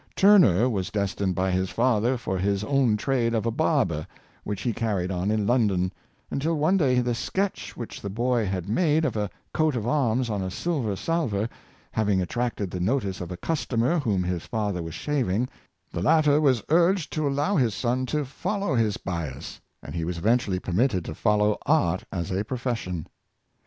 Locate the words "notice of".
12.79-13.31